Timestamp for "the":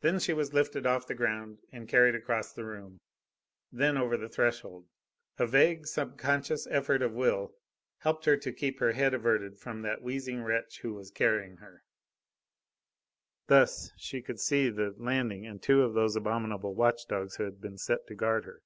1.06-1.14, 2.54-2.64, 4.16-4.30, 14.70-14.94